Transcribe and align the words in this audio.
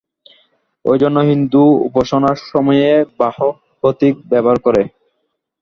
এইজন্য 0.85 1.17
হিন্দু 1.29 1.57
উপাসনার 1.87 2.37
সময়ে 2.51 2.87
বাহ্য 3.19 3.39
প্রতীক 3.79 4.13
ব্যবহার 4.31 4.57
করে। 4.65 4.81